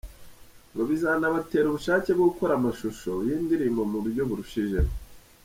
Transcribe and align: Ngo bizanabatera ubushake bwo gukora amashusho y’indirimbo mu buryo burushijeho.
Ngo 0.71 0.81
bizanabatera 0.89 1.65
ubushake 1.69 2.09
bwo 2.17 2.25
gukora 2.31 2.53
amashusho 2.55 3.11
y’indirimbo 3.27 3.81
mu 3.91 3.97
buryo 4.03 4.21
burushijeho. 4.29 4.91